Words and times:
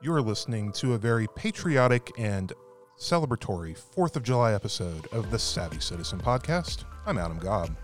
You 0.00 0.14
are 0.14 0.22
listening 0.22 0.70
to 0.74 0.94
a 0.94 0.98
very 0.98 1.26
patriotic 1.34 2.12
and 2.16 2.52
celebratory 2.96 3.76
4th 3.96 4.14
of 4.14 4.22
July 4.22 4.52
episode 4.52 5.08
of 5.08 5.32
the 5.32 5.40
Savvy 5.40 5.80
Citizen 5.80 6.20
podcast. 6.20 6.84
I'm 7.04 7.18
Adam 7.18 7.40
Gobb. 7.40 7.74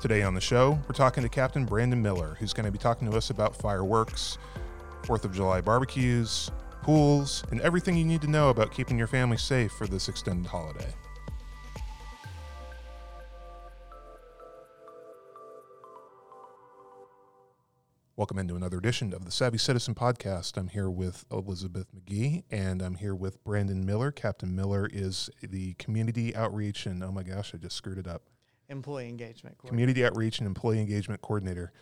Today 0.00 0.24
on 0.24 0.34
the 0.34 0.40
show, 0.40 0.72
we're 0.88 0.94
talking 0.94 1.22
to 1.22 1.28
Captain 1.28 1.64
Brandon 1.64 2.02
Miller, 2.02 2.36
who's 2.40 2.52
going 2.52 2.66
to 2.66 2.72
be 2.72 2.78
talking 2.78 3.08
to 3.08 3.16
us 3.16 3.30
about 3.30 3.54
fireworks, 3.54 4.38
4th 5.02 5.24
of 5.24 5.32
July 5.32 5.60
barbecues, 5.60 6.50
pools, 6.82 7.44
and 7.52 7.60
everything 7.60 7.96
you 7.96 8.04
need 8.04 8.22
to 8.22 8.28
know 8.28 8.50
about 8.50 8.72
keeping 8.72 8.98
your 8.98 9.06
family 9.06 9.36
safe 9.36 9.70
for 9.70 9.86
this 9.86 10.08
extended 10.08 10.48
holiday. 10.48 10.92
Welcome 18.14 18.38
into 18.38 18.56
another 18.56 18.76
edition 18.76 19.14
of 19.14 19.24
the 19.24 19.30
Savvy 19.30 19.56
Citizen 19.56 19.94
Podcast. 19.94 20.58
I'm 20.58 20.68
here 20.68 20.90
with 20.90 21.24
Elizabeth 21.32 21.86
McGee 21.96 22.44
and 22.50 22.82
I'm 22.82 22.96
here 22.96 23.14
with 23.14 23.42
Brandon 23.42 23.86
Miller. 23.86 24.12
Captain 24.12 24.54
Miller 24.54 24.86
is 24.92 25.30
the 25.42 25.72
community 25.74 26.36
outreach 26.36 26.84
and, 26.84 27.02
oh 27.02 27.10
my 27.10 27.22
gosh, 27.22 27.54
I 27.54 27.56
just 27.56 27.74
screwed 27.74 27.96
it 27.96 28.06
up. 28.06 28.24
Employee 28.68 29.08
engagement. 29.08 29.56
coordinator. 29.56 29.70
Community 29.70 30.04
outreach 30.04 30.40
and 30.40 30.46
employee 30.46 30.78
engagement 30.78 31.22
coordinator. 31.22 31.72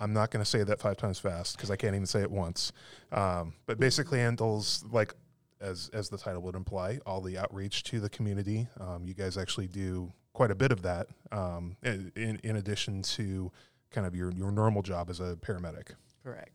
I'm 0.00 0.14
not 0.14 0.30
going 0.30 0.42
to 0.42 0.48
say 0.50 0.62
that 0.62 0.80
five 0.80 0.96
times 0.96 1.18
fast 1.18 1.58
because 1.58 1.70
I 1.70 1.76
can't 1.76 1.94
even 1.94 2.06
say 2.06 2.22
it 2.22 2.30
once. 2.30 2.72
Um, 3.12 3.52
but 3.66 3.78
basically 3.78 4.20
handles 4.20 4.82
like 4.90 5.12
as 5.60 5.90
as 5.92 6.08
the 6.08 6.16
title 6.16 6.40
would 6.42 6.54
imply, 6.54 6.98
all 7.04 7.20
the 7.20 7.36
outreach 7.36 7.82
to 7.84 8.00
the 8.00 8.08
community. 8.08 8.68
Um, 8.80 9.06
you 9.06 9.12
guys 9.12 9.36
actually 9.36 9.66
do 9.66 10.12
quite 10.32 10.50
a 10.50 10.54
bit 10.54 10.72
of 10.72 10.80
that 10.82 11.08
um, 11.30 11.76
in 11.82 12.40
in 12.42 12.56
addition 12.56 13.02
to 13.02 13.52
kind 13.90 14.06
of 14.06 14.14
your 14.14 14.30
your 14.32 14.50
normal 14.50 14.82
job 14.82 15.10
as 15.10 15.20
a 15.20 15.36
paramedic. 15.36 15.94
Correct. 16.22 16.52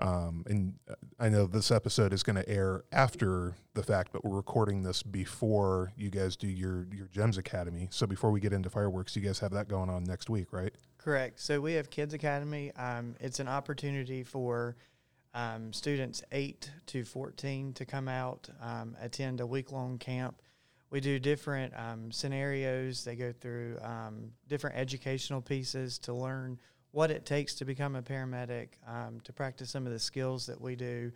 Um, 0.00 0.44
and 0.46 0.74
uh, 0.90 0.94
I 1.18 1.28
know 1.28 1.46
this 1.46 1.70
episode 1.70 2.14
is 2.14 2.22
going 2.22 2.36
to 2.36 2.48
air 2.48 2.84
after 2.90 3.54
the 3.74 3.82
fact, 3.82 4.12
but 4.12 4.24
we're 4.24 4.36
recording 4.36 4.82
this 4.82 5.02
before 5.02 5.92
you 5.94 6.10
guys 6.10 6.36
do 6.36 6.48
your 6.48 6.86
your 6.92 7.06
GEMS 7.08 7.36
Academy. 7.36 7.88
So 7.90 8.06
before 8.06 8.30
we 8.30 8.40
get 8.40 8.52
into 8.52 8.70
fireworks, 8.70 9.14
you 9.14 9.22
guys 9.22 9.38
have 9.40 9.52
that 9.52 9.68
going 9.68 9.90
on 9.90 10.04
next 10.04 10.30
week, 10.30 10.52
right? 10.52 10.74
Correct. 10.96 11.38
So 11.40 11.60
we 11.60 11.74
have 11.74 11.90
Kids 11.90 12.14
Academy. 12.14 12.72
Um, 12.76 13.14
it's 13.20 13.40
an 13.40 13.48
opportunity 13.48 14.22
for 14.22 14.76
um, 15.34 15.72
students 15.72 16.22
8 16.32 16.70
to 16.86 17.04
14 17.04 17.74
to 17.74 17.84
come 17.84 18.08
out, 18.08 18.48
um, 18.60 18.96
attend 19.00 19.40
a 19.40 19.46
week 19.46 19.70
long 19.70 19.98
camp. 19.98 20.40
We 20.90 21.00
do 21.00 21.18
different 21.18 21.72
um, 21.76 22.10
scenarios. 22.10 23.04
They 23.04 23.14
go 23.14 23.32
through 23.32 23.78
um, 23.82 24.32
different 24.48 24.76
educational 24.76 25.40
pieces 25.40 25.98
to 26.00 26.12
learn 26.12 26.58
what 26.90 27.12
it 27.12 27.24
takes 27.24 27.54
to 27.56 27.64
become 27.64 27.94
a 27.94 28.02
paramedic, 28.02 28.70
um, 28.88 29.20
to 29.20 29.32
practice 29.32 29.70
some 29.70 29.86
of 29.86 29.92
the 29.92 29.98
skills 30.00 30.46
that 30.46 30.60
we 30.60 30.74
do, 30.74 31.12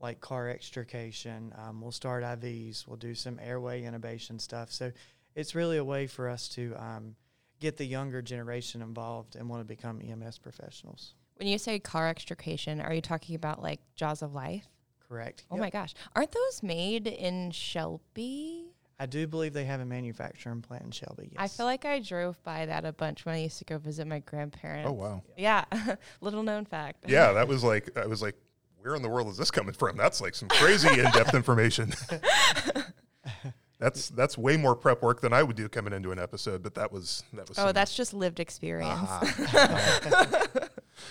like 0.00 0.20
car 0.22 0.48
extrication. 0.48 1.52
Um, 1.62 1.82
we'll 1.82 1.92
start 1.92 2.24
IVs, 2.24 2.86
we'll 2.86 2.96
do 2.96 3.14
some 3.14 3.38
airway 3.42 3.82
intubation 3.82 4.40
stuff. 4.40 4.72
So 4.72 4.90
it's 5.34 5.54
really 5.54 5.76
a 5.76 5.84
way 5.84 6.06
for 6.06 6.28
us 6.30 6.48
to 6.50 6.74
um, 6.78 7.14
get 7.60 7.76
the 7.76 7.84
younger 7.84 8.22
generation 8.22 8.80
involved 8.80 9.36
and 9.36 9.46
want 9.50 9.60
to 9.60 9.66
become 9.66 10.00
EMS 10.00 10.38
professionals. 10.38 11.12
When 11.36 11.48
you 11.48 11.58
say 11.58 11.78
car 11.78 12.08
extrication, 12.08 12.80
are 12.80 12.94
you 12.94 13.02
talking 13.02 13.36
about 13.36 13.62
like 13.62 13.80
Jaws 13.94 14.22
of 14.22 14.32
Life? 14.32 14.66
Correct. 15.06 15.44
Oh 15.50 15.56
Yep. 15.56 15.60
my 15.60 15.70
gosh. 15.70 15.94
Aren't 16.16 16.32
those 16.32 16.62
made 16.62 17.06
in 17.06 17.50
Shelby? 17.50 18.57
I 19.00 19.06
do 19.06 19.26
believe 19.28 19.52
they 19.52 19.64
have 19.64 19.80
a 19.80 19.84
manufacturing 19.84 20.60
plant 20.60 20.84
in 20.84 20.90
Shelby. 20.90 21.30
Yes. 21.32 21.38
I 21.38 21.46
feel 21.48 21.66
like 21.66 21.84
I 21.84 22.00
drove 22.00 22.42
by 22.42 22.66
that 22.66 22.84
a 22.84 22.92
bunch 22.92 23.24
when 23.24 23.34
I 23.36 23.38
used 23.38 23.58
to 23.58 23.64
go 23.64 23.78
visit 23.78 24.06
my 24.06 24.18
grandparents. 24.20 24.88
Oh 24.88 24.92
wow. 24.92 25.22
Yeah. 25.36 25.64
Little 26.20 26.42
known 26.42 26.64
fact. 26.64 27.04
Yeah, 27.08 27.32
that 27.32 27.46
was 27.48 27.62
like 27.62 27.96
I 27.96 28.06
was 28.06 28.22
like, 28.22 28.34
where 28.80 28.94
in 28.96 29.02
the 29.02 29.08
world 29.08 29.28
is 29.28 29.36
this 29.36 29.50
coming 29.50 29.72
from? 29.74 29.96
That's 29.96 30.20
like 30.20 30.34
some 30.34 30.48
crazy 30.48 30.88
in 30.88 31.04
depth 31.12 31.34
information. 31.34 31.92
that's 33.78 34.08
that's 34.10 34.36
way 34.36 34.56
more 34.56 34.74
prep 34.74 35.02
work 35.02 35.20
than 35.20 35.32
I 35.32 35.42
would 35.44 35.54
do 35.56 35.68
coming 35.68 35.92
into 35.92 36.10
an 36.10 36.18
episode, 36.18 36.62
but 36.64 36.74
that 36.74 36.90
was 36.92 37.22
that 37.34 37.48
was 37.48 37.58
Oh, 37.58 37.66
some- 37.66 37.72
that's 37.74 37.94
just 37.94 38.12
lived 38.14 38.40
experience. 38.40 38.98
Ah. 39.00 40.48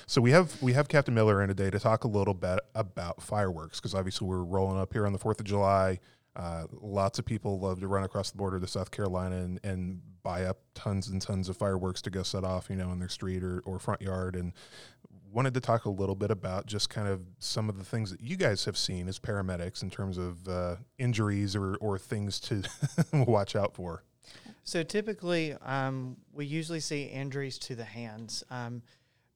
So 0.06 0.20
we 0.20 0.32
have 0.32 0.62
we 0.62 0.74
have 0.74 0.90
Captain 0.90 1.14
Miller 1.14 1.42
in 1.42 1.48
today 1.48 1.70
to 1.70 1.80
talk 1.80 2.04
a 2.04 2.08
little 2.10 2.34
bit 2.34 2.60
about 2.76 3.22
fireworks 3.22 3.80
because 3.80 3.96
obviously 3.96 4.28
we're 4.28 4.44
rolling 4.44 4.78
up 4.80 4.92
here 4.92 5.06
on 5.06 5.14
the 5.14 5.20
Fourth 5.20 5.40
of 5.40 5.46
July. 5.46 6.00
Uh, 6.38 6.68
lots 6.82 7.18
of 7.18 7.26
people 7.26 7.60
love 7.60 7.80
to 7.80 7.88
run 7.88 8.04
across 8.04 8.30
the 8.30 8.38
border 8.38 8.60
to 8.60 8.68
South 8.68 8.92
Carolina 8.92 9.38
and, 9.38 9.60
and 9.64 10.02
buy 10.22 10.44
up 10.44 10.60
tons 10.76 11.08
and 11.08 11.20
tons 11.20 11.50
of 11.50 11.58
fireworks 11.58 12.00
to 12.04 12.12
go 12.12 12.22
set 12.22 12.44
off, 12.44 12.70
you 12.70 12.76
know, 12.76 12.92
in 12.92 13.00
their 13.00 13.10
street 13.10 13.44
or, 13.44 13.60
or 13.66 13.80
front 13.80 14.04
yard. 14.04 14.36
And 14.36 14.54
wanted 15.32 15.56
to 15.56 15.60
talk 15.60 15.86
a 15.86 15.90
little 15.90 16.16
bit 16.16 16.30
about 16.30 16.68
just 16.68 16.92
kind 16.92 17.08
of 17.08 17.22
some 17.40 17.70
of 17.70 17.78
the 17.80 17.84
things 17.84 18.12
that 18.12 18.22
you 18.22 18.36
guys 18.36 18.66
have 18.66 18.78
seen 18.78 19.08
as 19.08 19.18
paramedics 19.18 19.82
in 19.82 19.90
terms 19.90 20.20
of 20.20 20.48
uh, 20.48 20.76
injuries 21.00 21.56
or, 21.56 21.76
or 21.78 21.98
things 21.98 22.40
to 22.40 22.62
watch 23.14 23.56
out 23.56 23.74
for. 23.74 24.04
So 24.64 24.84
typically, 24.84 25.54
um, 25.66 26.18
we 26.34 26.46
usually 26.46 26.82
see 26.82 27.04
injuries 27.04 27.58
to 27.60 27.76
the 27.76 27.84
hands. 27.84 28.44
Um, 28.52 28.84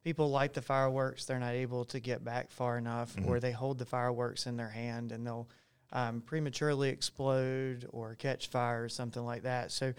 people 0.03 0.29
light 0.29 0.53
the 0.53 0.61
fireworks; 0.61 1.25
they're 1.25 1.39
not 1.39 1.53
able 1.53 1.85
to 1.85 1.99
get 1.99 2.23
back 2.23 2.51
far 2.51 2.77
enough, 2.77 3.15
or 3.25 3.39
they 3.39 3.51
hold 3.51 3.79
the 3.79 3.85
fireworks 3.85 4.45
in 4.45 4.57
their 4.57 4.69
hand 4.69 5.11
and 5.11 5.25
they'll 5.25 5.47
um, 5.91 6.21
prematurely 6.21 6.89
explode 6.89 7.87
or 7.91 8.15
catch 8.15 8.47
fire 8.47 8.83
or 8.83 8.89
something 8.89 9.25
like 9.25 9.43
that. 9.43 9.71
So. 9.71 9.93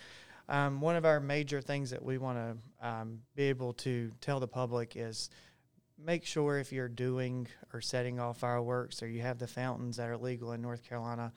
Um, 0.49 0.81
one 0.81 0.97
of 0.97 1.07
our 1.07 1.21
major 1.21 1.61
things 1.61 1.91
that 1.91 2.05
we 2.05 2.19
want 2.19 2.37
to 2.37 2.87
um, 2.87 3.21
be 3.37 3.45
able 3.45 3.73
to 3.75 4.11
tell 4.21 4.41
the 4.41 4.49
public 4.49 4.97
is 4.97 5.31
make 6.05 6.25
sure 6.25 6.59
if 6.59 6.73
you're 6.73 6.89
doing 6.89 7.47
or 7.73 7.81
setting 7.81 8.19
off 8.19 8.39
fireworks 8.39 9.03
or 9.03 9.09
you 9.09 9.23
have 9.23 9.39
the 9.39 9.47
fountains 9.47 9.97
that 9.97 10.09
are 10.09 10.17
legal 10.17 10.53
in 10.53 10.61
North 10.61 10.83
Carolina, 10.87 11.33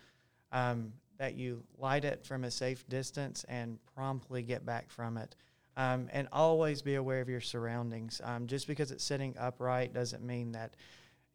um, 0.51 0.93
that 1.17 1.35
you 1.35 1.63
light 1.77 2.03
it 2.03 2.25
from 2.25 2.43
a 2.43 2.51
safe 2.51 2.87
distance 2.89 3.45
and 3.47 3.77
promptly 3.95 4.41
get 4.41 4.65
back 4.65 4.89
from 4.89 5.17
it. 5.17 5.35
Um, 5.77 6.07
and 6.13 6.29
always 6.31 6.81
be 6.81 6.95
aware 6.95 7.19
of 7.19 7.27
your 7.27 7.41
surroundings. 7.41 8.21
Um, 8.23 8.47
just 8.47 8.65
because 8.65 8.91
it's 8.91 9.03
sitting 9.03 9.35
upright 9.37 9.93
doesn't 9.93 10.23
mean 10.23 10.53
that 10.53 10.73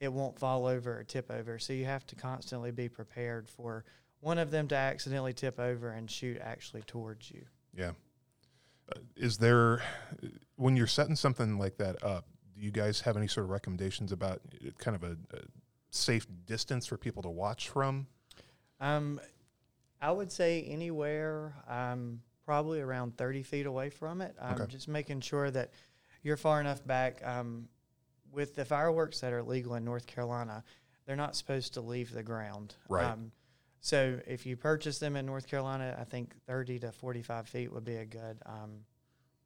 it 0.00 0.12
won't 0.12 0.38
fall 0.38 0.66
over 0.66 0.99
or 0.99 1.05
tip 1.05 1.31
over. 1.31 1.59
So 1.59 1.72
you 1.72 1.84
have 1.84 2.06
to 2.06 2.16
constantly 2.16 2.71
be 2.71 2.88
prepared 2.88 3.49
for 3.49 3.84
one 4.21 4.38
of 4.38 4.50
them 4.50 4.66
to 4.69 4.75
accidentally 4.77 5.34
tip 5.34 5.61
over 5.61 5.91
and 5.91 6.11
shoot 6.11 6.38
actually 6.43 6.83
towards 6.83 7.31
you. 7.31 7.44
Yeah. 7.77 7.93
Uh, 8.91 9.00
is 9.16 9.38
there, 9.38 9.83
when 10.56 10.77
you're 10.77 10.87
setting 10.87 11.16
something 11.16 11.59
like 11.59 11.77
that 11.77 12.03
up, 12.03 12.27
do 12.55 12.61
you 12.62 12.71
guys 12.71 13.00
have 13.03 13.16
any 13.16 13.28
sort 13.28 13.44
of 13.44 13.50
recommendations 13.50 14.11
about 14.11 14.41
uh, 14.66 14.71
kind 14.78 14.97
of 14.97 15.05
a, 15.05 15.16
a 15.37 15.41
safe 15.91 16.27
distance 16.47 16.87
for 16.87 16.97
people 16.97 17.22
to 17.22 17.31
watch 17.31 17.69
from? 17.69 18.06
Um, 18.81 19.21
I 20.00 20.11
would 20.11 20.32
say 20.32 20.62
anywhere, 20.62 21.55
um, 21.69 22.21
probably 22.47 22.81
around 22.81 23.17
30 23.19 23.43
feet 23.43 23.67
away 23.67 23.91
from 23.91 24.22
it. 24.22 24.34
Um, 24.38 24.55
Okay. 24.55 24.67
Just 24.72 24.88
making 24.88 25.21
sure 25.21 25.50
that 25.50 25.72
you're 26.22 26.38
far 26.38 26.61
enough 26.61 26.84
back. 26.87 27.25
Um, 27.25 27.69
with 28.33 28.55
the 28.55 28.65
fireworks 28.65 29.21
that 29.21 29.33
are 29.33 29.43
legal 29.43 29.75
in 29.75 29.85
North 29.85 30.07
Carolina, 30.07 30.63
they're 31.07 31.17
not 31.17 31.37
supposed 31.37 31.75
to 31.75 31.81
leave 31.81 32.13
the 32.13 32.23
ground. 32.23 32.75
Right. 32.89 33.05
Um, 33.05 33.33
so 33.81 34.21
if 34.27 34.45
you 34.47 34.57
purchase 34.57 34.99
them 34.99 35.17
in 35.17 35.27
North 35.27 35.47
Carolina, 35.47 35.97
I 35.99 36.05
think 36.05 36.35
30 36.47 36.81
to 36.81 36.93
45 36.93 37.49
feet 37.49 37.73
would 37.73 37.85
be 37.85 37.97
a 37.97 38.05
good 38.05 38.39
um, 38.45 38.85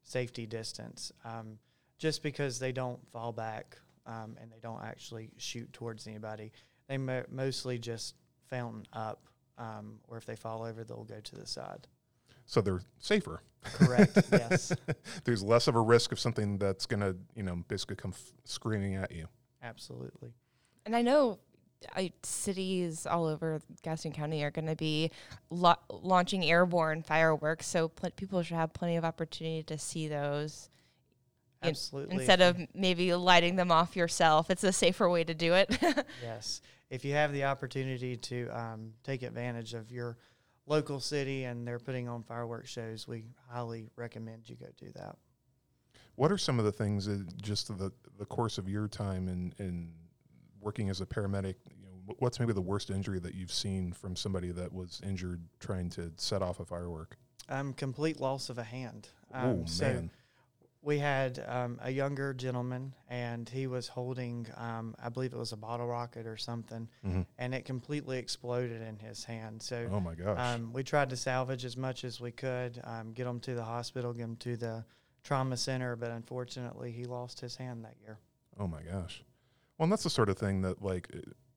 safety 0.03 0.45
distance. 0.45 1.11
Um, 1.23 1.57
just 1.97 2.21
because 2.21 2.59
they 2.59 2.71
don't 2.71 2.99
fall 3.11 3.31
back 3.31 3.77
um, 4.05 4.35
and 4.41 4.51
they 4.51 4.59
don't 4.61 4.83
actually 4.83 5.31
shoot 5.37 5.71
towards 5.71 6.05
anybody, 6.07 6.51
they 6.87 6.97
mo- 6.97 7.25
mostly 7.31 7.79
just 7.79 8.15
fountain 8.49 8.85
up, 8.93 9.23
um, 9.57 9.99
or 10.07 10.17
if 10.17 10.25
they 10.25 10.35
fall 10.35 10.63
over, 10.63 10.83
they'll 10.83 11.05
go 11.05 11.21
to 11.21 11.35
the 11.35 11.47
side. 11.47 11.87
So 12.45 12.61
they're 12.61 12.81
safer. 12.99 13.41
Correct. 13.63 14.17
yes. 14.31 14.71
There's 15.23 15.43
less 15.43 15.67
of 15.67 15.75
a 15.75 15.81
risk 15.81 16.11
of 16.11 16.19
something 16.19 16.57
that's 16.57 16.85
going 16.85 16.99
to, 16.99 17.15
you 17.35 17.43
know, 17.43 17.63
basically 17.67 17.95
come 17.95 18.11
f- 18.13 18.33
screaming 18.43 18.95
at 18.95 19.11
you. 19.11 19.27
Absolutely. 19.63 20.33
And 20.85 20.95
I 20.95 21.01
know 21.01 21.39
uh, 21.95 22.03
cities 22.23 23.05
all 23.07 23.25
over 23.25 23.61
Gaston 23.81 24.11
County 24.11 24.43
are 24.43 24.51
going 24.51 24.67
to 24.67 24.75
be 24.75 25.11
lo- 25.49 25.75
launching 25.89 26.45
airborne 26.45 27.01
fireworks, 27.01 27.65
so 27.65 27.87
pl- 27.87 28.11
people 28.15 28.41
should 28.43 28.57
have 28.57 28.73
plenty 28.73 28.95
of 28.95 29.03
opportunity 29.05 29.63
to 29.63 29.77
see 29.77 30.07
those 30.07 30.69
In- 31.63 31.69
Absolutely. 31.69 32.15
instead 32.15 32.41
of 32.41 32.57
maybe 32.75 33.13
lighting 33.15 33.55
them 33.55 33.71
off 33.71 33.95
yourself. 33.95 34.51
It's 34.51 34.63
a 34.63 34.71
safer 34.71 35.09
way 35.09 35.23
to 35.23 35.33
do 35.33 35.53
it. 35.53 35.77
yes, 36.21 36.61
if 36.91 37.03
you 37.03 37.13
have 37.13 37.33
the 37.33 37.45
opportunity 37.45 38.15
to 38.15 38.47
um, 38.49 38.93
take 39.03 39.23
advantage 39.23 39.73
of 39.73 39.91
your 39.91 40.17
local 40.67 40.99
city 40.99 41.43
and 41.43 41.67
they're 41.67 41.79
putting 41.79 42.07
on 42.07 42.23
fireworks 42.23 42.69
shows, 42.69 43.07
we 43.07 43.23
highly 43.49 43.89
recommend 43.95 44.49
you 44.49 44.55
go 44.55 44.67
do 44.77 44.91
that. 44.95 45.15
What 46.15 46.31
are 46.31 46.37
some 46.37 46.59
of 46.59 46.65
the 46.65 46.71
things 46.71 47.05
that 47.05 47.41
just 47.41 47.67
the, 47.77 47.91
the 48.17 48.25
course 48.25 48.57
of 48.57 48.69
your 48.69 48.87
time 48.87 49.27
in, 49.27 49.53
in 49.59 49.91
working 50.61 50.89
as 50.89 51.01
a 51.01 51.05
paramedic, 51.05 51.55
you 51.69 51.83
know, 51.83 52.15
what's 52.19 52.39
maybe 52.39 52.53
the 52.53 52.61
worst 52.61 52.89
injury 52.89 53.19
that 53.19 53.35
you've 53.35 53.51
seen 53.51 53.91
from 53.91 54.15
somebody 54.15 54.51
that 54.51 54.71
was 54.73 55.01
injured 55.05 55.41
trying 55.59 55.89
to 55.89 56.11
set 56.17 56.41
off 56.41 56.59
a 56.59 56.65
firework? 56.65 57.17
Um, 57.49 57.73
complete 57.73 58.19
loss 58.19 58.49
of 58.49 58.57
a 58.57 58.63
hand. 58.63 59.09
Um, 59.33 59.45
oh, 59.45 59.63
so 59.65 59.85
man. 59.85 60.11
We 60.85 60.99
had 60.99 61.43
um, 61.47 61.79
a 61.81 61.89
younger 61.89 62.33
gentleman, 62.33 62.93
and 63.09 63.49
he 63.49 63.65
was 63.67 63.87
holding, 63.87 64.45
um, 64.55 64.95
I 65.03 65.09
believe 65.09 65.33
it 65.33 65.37
was 65.37 65.51
a 65.51 65.57
bottle 65.57 65.87
rocket 65.87 66.27
or 66.27 66.37
something, 66.37 66.87
Mm-hmm. 67.05 67.21
and 67.39 67.55
it 67.55 67.65
completely 67.65 68.17
exploded 68.19 68.81
in 68.81 68.99
his 68.99 69.23
hand. 69.23 69.61
So 69.63 69.89
Oh 69.91 69.99
my 69.99 70.13
gosh. 70.15 70.37
um, 70.39 70.71
we 70.71 70.83
tried 70.83 71.09
to 71.09 71.17
salvage 71.17 71.65
as 71.65 71.75
much 71.75 72.03
as 72.03 72.21
we 72.21 72.31
could, 72.31 72.79
um, 72.83 73.13
get 73.13 73.25
him 73.25 73.39
to 73.41 73.55
the 73.55 73.63
hospital, 73.63 74.13
get 74.13 74.23
him 74.23 74.35
to 74.37 74.55
the 74.55 74.85
trauma 75.23 75.57
center, 75.57 75.95
but 75.95 76.11
unfortunately, 76.11 76.91
he 76.91 77.05
lost 77.05 77.39
his 77.41 77.55
hand 77.55 77.83
that 77.83 77.95
year. 78.01 78.19
oh 78.59 78.67
my 78.67 78.83
gosh. 78.83 79.23
Well, 79.77 79.85
and 79.85 79.91
that's 79.91 80.03
the 80.03 80.09
sort 80.09 80.29
of 80.29 80.37
thing 80.37 80.61
that 80.61 80.81
like 80.83 81.09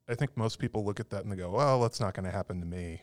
I 0.08 0.14
think 0.14 0.36
most 0.38 0.58
people 0.58 0.84
look 0.86 1.00
at 1.00 1.10
that 1.10 1.22
and 1.22 1.30
they 1.30 1.36
go, 1.36 1.50
"Well, 1.50 1.80
that's 1.82 2.00
not 2.00 2.14
going 2.14 2.24
to 2.24 2.32
happen 2.32 2.60
to 2.60 2.66
me." 2.66 3.02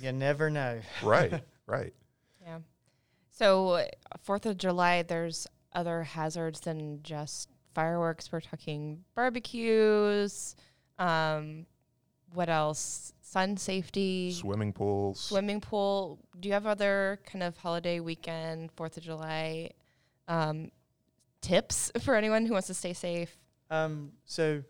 you 0.00 0.12
never 0.12 0.48
know. 0.50 0.80
Right. 1.02 1.42
right. 1.66 1.92
Yeah. 2.40 2.58
So 3.34 3.84
Fourth 4.22 4.46
of 4.46 4.56
July, 4.56 5.02
there's 5.02 5.48
other 5.72 6.04
hazards 6.04 6.60
than 6.60 7.02
just 7.02 7.50
fireworks. 7.74 8.30
We're 8.30 8.40
talking 8.40 9.04
barbecues. 9.16 10.54
Um, 11.00 11.66
what 12.32 12.48
else? 12.48 13.12
Sun 13.22 13.56
safety, 13.56 14.32
Swimming 14.32 14.72
pools. 14.72 15.18
swimming 15.18 15.60
pool. 15.60 16.20
Do 16.38 16.48
you 16.48 16.52
have 16.52 16.66
other 16.66 17.18
kind 17.26 17.42
of 17.42 17.56
holiday 17.56 17.98
weekend, 17.98 18.70
Fourth 18.76 18.96
of 18.96 19.02
July 19.02 19.70
um, 20.28 20.70
tips 21.40 21.90
for 22.02 22.14
anyone 22.14 22.46
who 22.46 22.52
wants 22.52 22.68
to 22.68 22.74
stay 22.74 22.92
safe? 22.92 23.36
Um, 23.68 24.12
so 24.24 24.62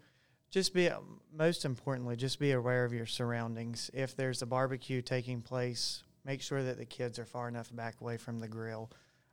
just 0.50 0.72
be, 0.72 0.88
most 1.30 1.66
importantly, 1.66 2.16
just 2.16 2.38
be 2.38 2.52
aware 2.52 2.86
of 2.86 2.94
your 2.94 3.06
surroundings. 3.06 3.90
If 3.92 4.16
there's 4.16 4.40
a 4.40 4.46
barbecue 4.46 5.02
taking 5.02 5.42
place, 5.42 6.02
make 6.24 6.40
sure 6.40 6.62
that 6.62 6.78
the 6.78 6.84
kids 6.84 7.18
are 7.18 7.24
far 7.24 7.48
enough 7.48 7.74
back 7.74 8.00
away 8.00 8.16
from 8.16 8.40
the 8.40 8.48
grill. 8.48 8.90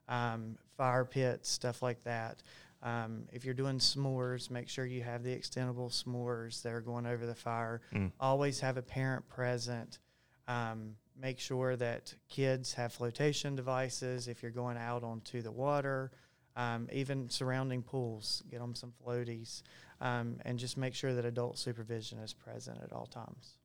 Um, 0.07 0.57
fire 0.77 1.05
pits, 1.05 1.49
stuff 1.49 1.81
like 1.81 2.03
that. 2.03 2.43
Um, 2.83 3.25
if 3.31 3.45
you're 3.45 3.53
doing 3.53 3.77
s'mores, 3.77 4.49
make 4.49 4.67
sure 4.67 4.85
you 4.85 5.03
have 5.03 5.23
the 5.23 5.35
extendable 5.35 5.91
s'mores 5.91 6.61
that 6.63 6.73
are 6.73 6.81
going 6.81 7.05
over 7.05 7.25
the 7.25 7.35
fire. 7.35 7.81
Mm. 7.93 8.11
Always 8.19 8.59
have 8.59 8.77
a 8.77 8.81
parent 8.81 9.27
present. 9.29 9.99
Um, 10.47 10.95
make 11.19 11.39
sure 11.39 11.75
that 11.75 12.13
kids 12.27 12.73
have 12.73 12.91
flotation 12.91 13.55
devices 13.55 14.27
if 14.27 14.41
you're 14.41 14.51
going 14.51 14.77
out 14.77 15.03
onto 15.03 15.41
the 15.41 15.51
water. 15.51 16.11
Um, 16.55 16.89
even 16.91 17.29
surrounding 17.29 17.81
pools, 17.81 18.43
get 18.49 18.59
them 18.59 18.75
some 18.75 18.91
floaties, 19.05 19.61
um, 20.01 20.35
and 20.43 20.59
just 20.59 20.75
make 20.75 20.93
sure 20.93 21.13
that 21.13 21.23
adult 21.23 21.57
supervision 21.57 22.19
is 22.19 22.33
present 22.33 22.79
at 22.83 22.91
all 22.91 23.05
times. 23.05 23.57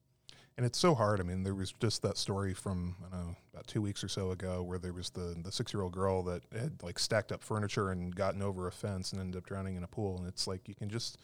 And 0.56 0.64
it's 0.64 0.78
so 0.78 0.94
hard. 0.94 1.20
I 1.20 1.22
mean, 1.22 1.42
there 1.42 1.54
was 1.54 1.72
just 1.72 2.00
that 2.02 2.16
story 2.16 2.54
from 2.54 2.96
I 3.06 3.16
don't 3.16 3.26
know 3.26 3.36
about 3.52 3.66
two 3.66 3.82
weeks 3.82 4.02
or 4.02 4.08
so 4.08 4.30
ago 4.30 4.62
where 4.62 4.78
there 4.78 4.94
was 4.94 5.10
the 5.10 5.36
the 5.42 5.52
six 5.52 5.74
year 5.74 5.82
old 5.82 5.92
girl 5.92 6.22
that 6.24 6.42
had 6.52 6.82
like 6.82 6.98
stacked 6.98 7.30
up 7.30 7.42
furniture 7.42 7.90
and 7.90 8.14
gotten 8.14 8.40
over 8.40 8.66
a 8.66 8.72
fence 8.72 9.12
and 9.12 9.20
ended 9.20 9.36
up 9.36 9.46
drowning 9.46 9.76
in 9.76 9.84
a 9.84 9.88
pool. 9.88 10.16
And 10.18 10.26
it's 10.26 10.46
like 10.46 10.66
you 10.66 10.74
can 10.74 10.88
just 10.88 11.18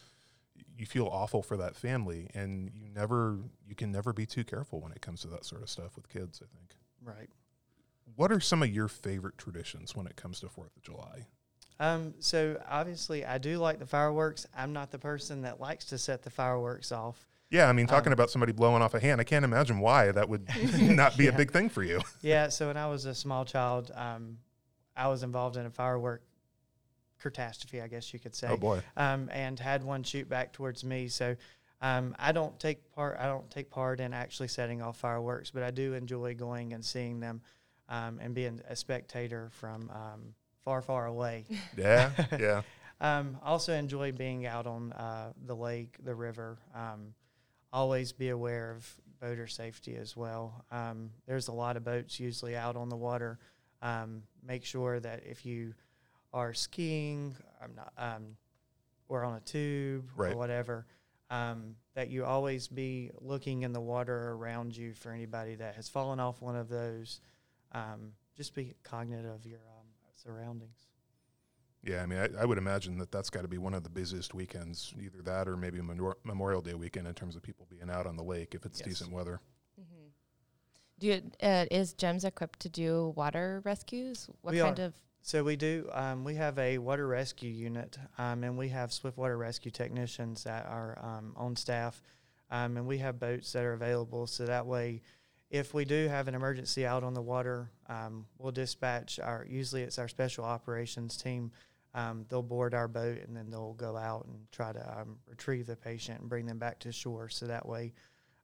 you 0.77 0.87
feel 0.87 1.07
awful 1.07 1.43
for 1.43 1.57
that 1.57 1.75
family, 1.77 2.29
and 2.35 2.71
you 2.75 2.91
never 2.91 3.39
you 3.67 3.75
can 3.75 3.91
never 3.91 4.13
be 4.13 4.27
too 4.27 4.45
careful 4.45 4.81
when 4.81 4.93
it 4.93 5.01
comes 5.01 5.23
to 5.23 5.29
that 5.29 5.45
sort 5.45 5.63
of 5.63 5.71
stuff 5.71 5.97
with 5.97 6.09
kids. 6.09 6.43
I 6.43 6.49
think. 6.57 6.77
Right. 7.03 7.31
What 8.17 8.31
are 8.31 8.41
some 8.41 8.63
of 8.63 8.69
your 8.69 8.89
favorite 8.89 9.39
traditions 9.39 9.97
when 9.97 10.07
it 10.07 10.17
comes 10.17 10.41
to 10.41 10.49
Fourth 10.49 10.77
of 10.77 10.83
July? 10.83 11.27
Um, 11.81 12.15
so 12.21 12.61
obviously, 12.69 13.25
I 13.25 13.39
do 13.39 13.59
like 13.59 13.79
the 13.79 13.87
fireworks. 13.87 14.47
I'm 14.57 14.73
not 14.73 14.91
the 14.91 14.99
person 14.99 15.43
that 15.43 15.61
likes 15.61 15.87
to 15.87 15.99
set 15.99 16.23
the 16.23 16.31
fireworks 16.31 16.93
off. 16.93 17.27
Yeah, 17.53 17.69
I 17.69 17.73
mean, 17.73 17.87
talking 17.87 18.09
Um, 18.09 18.15
about 18.15 18.31
somebody 18.31 18.53
blowing 18.53 18.83
off 18.83 18.95
a 18.95 19.01
hand, 19.01 19.21
I 19.21 19.25
can't 19.25 19.45
imagine 19.45 19.79
why 19.79 20.11
that 20.11 20.29
would 20.29 20.49
not 20.81 21.17
be 21.19 21.27
a 21.29 21.33
big 21.33 21.53
thing 21.53 21.69
for 21.69 21.83
you. 21.85 22.01
Yeah. 22.23 22.49
So 22.49 22.67
when 22.69 22.77
I 22.79 22.89
was 22.89 23.05
a 23.05 23.15
small 23.15 23.45
child, 23.45 23.91
um, 23.95 24.39
I 24.97 25.09
was 25.09 25.23
involved 25.23 25.57
in 25.57 25.67
a 25.67 25.71
firework 25.71 26.23
catastrophe, 27.21 27.81
I 27.81 27.89
guess 27.89 28.13
you 28.13 28.19
could 28.19 28.35
say. 28.35 28.49
Oh 28.51 28.57
boy. 28.57 28.83
um, 28.97 29.29
and 29.33 29.59
had 29.59 29.85
one 29.85 30.03
shoot 30.03 30.29
back 30.29 30.53
towards 30.53 30.83
me. 30.83 31.09
So 31.09 31.37
um, 31.81 32.15
I 32.19 32.33
don't 32.33 32.59
take 32.59 32.91
part. 32.95 33.17
I 33.21 33.27
don't 33.27 33.49
take 33.51 33.71
part 33.71 34.01
in 34.01 34.13
actually 34.13 34.49
setting 34.49 34.83
off 34.83 34.97
fireworks, 34.97 35.51
but 35.51 35.63
I 35.63 35.71
do 35.71 35.95
enjoy 35.95 36.35
going 36.35 36.73
and 36.73 36.85
seeing 36.85 37.21
them, 37.21 37.43
um, 37.89 38.19
and 38.21 38.35
being 38.35 38.61
a 38.69 38.75
spectator 38.77 39.51
from 39.53 39.91
um, 39.91 40.35
far, 40.65 40.81
far 40.81 41.07
away. 41.07 41.45
Yeah, 41.77 42.11
yeah. 42.39 42.63
Um, 43.01 43.37
also 43.43 43.73
enjoy 43.73 44.13
being 44.13 44.47
out 44.47 44.67
on 44.67 44.93
uh, 44.93 45.33
the 45.47 45.57
lake, 45.57 45.97
the 46.05 46.15
river. 46.15 46.59
Um, 46.75 47.15
always 47.73 48.13
be 48.13 48.29
aware 48.31 48.73
of 48.73 48.95
boater 49.21 49.47
safety 49.47 49.97
as 49.97 50.17
well. 50.17 50.65
Um, 50.71 51.11
there's 51.27 51.49
a 51.49 51.53
lot 51.53 51.77
of 51.77 51.85
boats 51.85 52.19
usually 52.21 52.57
out 52.57 52.77
on 52.77 52.89
the 52.89 52.97
water. 52.97 53.39
Um, 53.81 54.23
make 54.47 54.65
sure 54.65 55.01
that 55.01 55.23
if 55.25 55.47
you 55.47 55.75
are 56.33 56.53
skiing, 56.55 57.35
I'm 57.63 57.75
not, 57.75 57.93
um, 57.97 58.37
or 59.09 59.25
on 59.25 59.35
a 59.37 59.41
tube 59.41 60.09
Right. 60.17 60.33
or 60.33 60.37
whatever, 60.37 60.87
um, 61.31 61.77
that 61.95 62.09
you 62.11 62.25
always 62.25 62.69
be 62.69 63.11
looking 63.21 63.63
in 63.63 63.73
the 63.73 63.81
water 63.81 64.33
around 64.33 64.77
you 64.77 64.93
for 64.95 65.13
anybody 65.13 65.55
that 65.57 65.75
has 65.77 65.89
fallen 65.89 66.21
off 66.21 66.41
one 66.43 66.57
of 66.57 66.69
those. 66.69 67.21
Um, 67.73 68.13
just 68.37 68.55
be 68.55 68.75
cognizant 68.83 69.29
of 69.35 69.47
your 69.47 69.61
um, 69.79 69.87
surroundings. 70.15 70.79
Yeah, 71.85 72.03
I 72.03 72.07
mean, 72.07 72.19
I, 72.19 72.29
I 72.43 72.45
would 72.45 72.59
imagine 72.59 72.97
that 72.99 73.11
that's 73.11 73.29
got 73.29 73.43
to 73.43 73.49
be 73.49 73.59
one 73.59 73.75
of 73.75 73.83
the 73.83 73.91
busiest 73.91 74.35
weekends, 74.35 74.95
either 75.03 75.21
that 75.23 75.49
or 75.49 75.57
maybe 75.57 75.81
Memor- 75.83 76.17
Memorial 76.23 76.61
Day 76.63 76.75
weekend 76.75 77.09
in 77.09 77.15
terms 77.15 77.35
of 77.35 77.43
people 77.43 77.67
being 77.69 77.91
out 77.91 78.07
on 78.07 78.17
the 78.17 78.23
lake 78.23 78.55
if 78.55 78.65
it's 78.65 78.79
Yes. 78.81 78.89
decent 78.89 79.11
weather. 79.13 79.41
Mm-hmm. 79.81 80.07
Do 81.01 81.07
you, 81.09 81.23
uh, 81.43 81.67
is 81.73 81.93
GEMS 81.95 82.25
equipped 82.25 82.61
to 82.61 82.69
do 82.69 83.13
water 83.17 83.63
rescues? 83.65 84.29
What 84.43 84.55
We 84.55 84.61
kind 84.61 84.79
are. 84.79 84.85
of 84.85 84.95
So 85.23 85.43
we 85.43 85.57
do. 85.57 85.89
Um, 85.93 86.23
we 86.23 86.37
have 86.37 86.57
a 86.59 86.79
water 86.79 87.09
rescue 87.09 87.51
unit, 87.51 87.99
um, 88.17 88.45
and 88.45 88.57
we 88.57 88.69
have 88.69 88.93
swift 88.93 89.17
water 89.19 89.37
rescue 89.37 89.73
technicians 89.73 90.45
that 90.45 90.67
are 90.67 90.99
um, 91.05 91.33
on 91.37 91.57
staff, 91.57 92.01
um, 92.51 92.77
and 92.77 92.87
we 92.87 92.99
have 92.99 93.19
boats 93.19 93.53
that 93.55 93.65
are 93.65 93.73
available. 93.73 94.29
So 94.29 94.47
that 94.47 94.67
way, 94.67 95.03
if 95.51 95.75
we 95.75 95.85
do 95.85 96.07
have 96.09 96.29
an 96.29 96.35
emergency 96.37 96.87
out 96.87 97.03
on 97.03 97.15
the 97.15 97.23
water, 97.23 97.71
um, 97.89 98.27
we'll 98.39 98.53
dispatch 98.53 99.19
our. 99.19 99.45
Usually, 99.49 99.83
it's 99.83 99.99
our 99.99 100.09
special 100.09 100.45
operations 100.45 101.17
team. 101.17 101.51
Um, 101.95 102.25
they'll 102.29 102.43
board 102.43 102.75
our 102.75 102.89
boat, 102.89 103.19
and 103.27 103.37
then 103.37 103.51
they'll 103.51 103.75
go 103.75 103.97
out 103.97 104.25
and 104.27 104.47
try 104.51 104.73
to 104.73 105.01
um, 105.01 105.19
retrieve 105.29 105.67
the 105.67 105.77
patient 105.77 106.21
and 106.21 106.29
bring 106.29 106.47
them 106.47 106.59
back 106.59 106.79
to 106.81 106.93
shore. 106.93 107.29
So 107.29 107.47
that 107.47 107.69
way, 107.69 107.93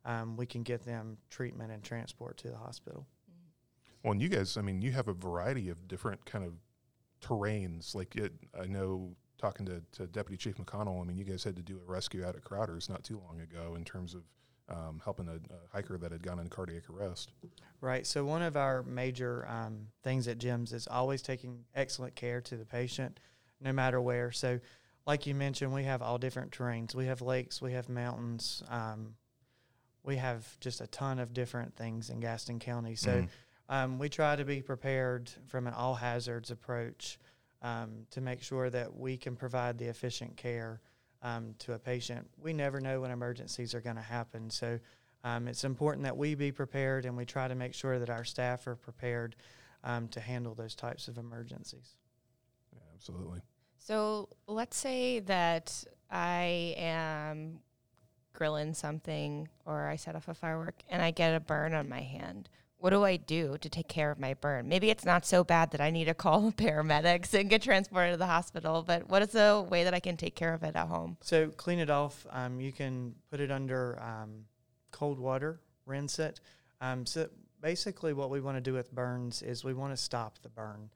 um, 0.05 0.37
we 0.37 0.47
can 0.47 0.63
get 0.63 0.85
them 0.85 1.17
treatment 1.31 1.73
and 1.73 1.83
transport 1.83 2.37
to 2.39 2.49
the 2.49 2.57
hospital. 2.57 3.07
Well, 4.03 4.13
and 4.13 4.23
you 4.23 4.29
guys, 4.29 4.57
I 4.57 4.61
mean, 4.61 4.83
you 4.83 4.93
have 4.93 5.09
a 5.09 5.13
variety 5.13 5.71
of 5.71 5.89
different 5.89 6.25
kind 6.25 6.45
of 6.45 6.55
terrains. 7.21 7.95
Like 7.95 8.17
it, 8.17 8.33
I 8.59 8.67
know 8.67 9.17
talking 9.39 9.67
to, 9.67 9.83
to 9.93 10.07
Deputy 10.07 10.37
Chief 10.37 10.57
McConnell, 10.57 11.01
I 11.01 11.05
mean, 11.05 11.17
you 11.17 11.25
guys 11.25 11.45
had 11.45 11.57
to 11.57 11.63
do 11.63 11.79
a 11.79 11.91
rescue 11.91 12.25
out 12.25 12.37
at 12.37 12.45
Crowder's 12.45 12.89
not 12.89 13.05
too 13.05 13.21
long 13.27 13.41
ago 13.41 13.75
in 13.77 13.85
terms 13.85 14.15
of 14.15 14.23
um, 14.69 15.01
helping 15.03 15.29
a, 15.29 15.35
a 15.35 15.73
hiker 15.73 15.97
that 15.99 16.13
had 16.13 16.23
gone 16.23 16.39
in 16.39 16.49
cardiac 16.49 16.91
arrest. 16.91 17.33
Right. 17.81 18.07
So 18.07 18.25
one 18.25 18.43
of 18.43 18.57
our 18.57 18.83
major 18.83 19.47
um, 19.49 19.89
things 20.03 20.29
at 20.29 20.39
GEMS 20.39 20.73
is 20.73 20.87
always 20.89 21.23
taking 21.23 21.65
excellent 21.75 22.15
care 22.15 22.41
to 22.43 22.57
the 22.57 22.67
patient, 22.67 23.19
no 23.61 23.73
matter 23.73 24.01
where. 24.01 24.31
So, 24.33 24.61
like 25.07 25.27
you 25.27 25.35
mentioned, 25.35 25.73
we 25.73 25.85
have 25.85 26.03
all 26.03 26.19
different 26.19 26.51
terrains. 26.53 26.95
We 26.95 27.07
have 27.07 27.23
lakes, 27.23 27.63
we 27.63 27.73
have 27.73 27.89
mountains, 27.89 28.63
um, 28.69 29.15
we 30.05 30.17
have 30.17 30.59
just 30.61 30.81
a 30.81 30.87
ton 30.87 31.19
of 31.19 31.33
different 31.33 31.75
things 31.77 32.11
in 32.11 32.21
Gaston 32.21 32.59
County. 32.59 32.95
So, 32.95 33.23
Mhm. 33.23 33.29
um, 33.69 33.99
we 33.99 34.09
try 34.09 34.37
to 34.37 34.45
be 34.45 34.63
prepared 34.63 35.31
from 35.47 35.67
an 35.67 35.75
all 35.75 35.95
hazards 35.95 36.51
approach 36.51 37.19
um, 37.63 38.07
to 38.11 38.21
make 38.21 38.41
sure 38.43 38.71
that 38.71 38.97
we 38.97 39.17
can 39.17 39.35
provide 39.35 39.79
the 39.79 39.87
efficient 39.87 40.37
care 40.37 40.81
um, 41.23 41.55
to 41.59 41.73
a 41.73 41.79
patient. 41.79 42.31
We 42.39 42.53
never 42.53 42.81
know 42.81 43.01
when 43.01 43.11
emergencies 43.11 43.75
are 43.75 43.81
going 43.81 43.97
to 43.97 44.03
happen. 44.03 44.51
So, 44.51 44.79
um, 45.25 45.49
it's 45.49 45.65
important 45.65 46.05
that 46.05 46.17
we 46.17 46.37
be 46.37 46.53
prepared 46.53 47.05
and 47.05 47.17
we 47.17 47.25
try 47.25 47.49
to 47.49 47.57
make 47.57 47.75
sure 47.75 47.99
that 47.99 48.09
our 48.11 48.25
staff 48.25 48.67
are 48.69 48.77
prepared 48.77 49.35
um, 49.83 50.07
to 50.09 50.21
handle 50.21 50.55
those 50.55 50.77
types 50.77 51.09
of 51.09 51.19
emergencies. 51.19 51.97
Yeah, 52.99 53.15
absolutely. 53.15 53.41
So 53.79 54.29
let's 54.47 54.77
say 54.77 55.21
that 55.21 55.85
I 56.11 56.75
am 56.77 57.61
grilling 58.33 58.75
something 58.75 59.49
or 59.65 59.89
I 59.89 59.97
set 59.97 60.15
off 60.15 60.29
a 60.29 60.35
firework 60.35 60.83
and 60.89 61.03
I 61.03 61.11
get 61.11 61.35
a 61.35 61.41
burn 61.41 61.75
on 61.75 61.89
my 61.89 62.03
hand. 62.03 62.49
What 62.81 62.91
do 62.91 63.05
I 63.05 63.17
do 63.17 63.59
to 63.59 63.69
take 63.69 63.89
care 63.89 64.13
of 64.13 64.21
my 64.21 64.35
burn? 64.35 64.69
Maybe 64.69 64.89
it's 64.91 65.05
not 65.05 65.27
so 65.27 65.43
bad 65.43 65.73
that 65.73 65.81
I 65.81 65.91
need 65.91 66.05
to 66.05 66.15
call 66.15 66.53
paramedics 66.57 67.35
and 67.35 67.51
get 67.51 67.63
transported 67.63 68.13
to 68.13 68.17
the 68.17 68.27
hospital, 68.27 68.85
but 68.87 69.09
what 69.09 69.23
is 69.23 69.35
a 69.35 69.63
way 69.63 69.83
that 69.83 69.95
I 69.95 70.01
can 70.01 70.17
take 70.17 70.37
care 70.37 70.55
of 70.55 70.63
it 70.63 70.77
at 70.77 70.87
home? 70.87 71.17
So, 71.21 71.49
clean 71.49 71.81
it 71.81 71.91
off. 71.91 72.25
Um, 72.31 72.61
you 72.61 72.71
can 72.71 73.17
put 73.31 73.41
it 73.41 73.51
under 73.51 74.01
um, 74.01 74.45
cold 74.93 75.19
water, 75.19 75.61
rinse 75.87 76.21
it. 76.21 76.41
Um, 76.81 77.05
so, 77.05 77.29
basically, 77.61 78.13
what 78.13 78.31
we 78.31 78.41
want 78.41 78.57
to 78.59 78.61
do 78.61 78.75
with 78.75 78.95
burns 78.95 79.43
is 79.43 79.65
we 79.65 79.75
want 79.75 79.93
to 79.93 79.97
stop 79.97 80.39
the 80.43 80.49
burn. 80.49 80.91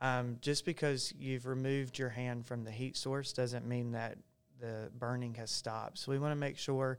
Um, 0.00 0.36
just 0.40 0.64
because 0.64 1.14
you've 1.18 1.46
removed 1.46 1.98
your 1.98 2.10
hand 2.10 2.46
from 2.46 2.64
the 2.64 2.70
heat 2.70 2.96
source 2.96 3.32
doesn't 3.32 3.66
mean 3.66 3.92
that 3.92 4.18
the 4.60 4.90
burning 4.98 5.34
has 5.34 5.50
stopped. 5.50 5.98
So, 5.98 6.12
we 6.12 6.18
want 6.18 6.32
to 6.32 6.36
make 6.36 6.58
sure 6.58 6.98